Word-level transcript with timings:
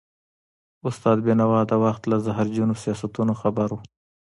استاد 0.87 1.17
بينوا 1.25 1.59
د 1.69 1.73
وخت 1.83 2.03
له 2.11 2.17
زهرجنو 2.25 2.75
سیاستونو 2.83 3.33
خبر 3.41 3.67
و. 3.73 3.77